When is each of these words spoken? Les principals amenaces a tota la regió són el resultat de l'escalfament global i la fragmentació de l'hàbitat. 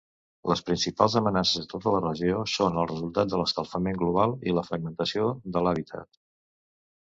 Les 0.51 0.61
principals 0.67 1.17
amenaces 1.19 1.67
a 1.67 1.69
tota 1.73 1.93
la 1.95 1.99
regió 2.05 2.39
són 2.53 2.79
el 2.85 2.87
resultat 2.93 3.35
de 3.35 3.43
l'escalfament 3.43 4.01
global 4.01 4.35
i 4.53 4.57
la 4.61 4.65
fragmentació 4.71 5.29
de 5.59 5.65
l'hàbitat. 5.69 6.19